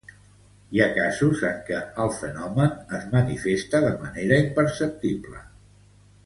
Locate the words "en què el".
1.49-2.09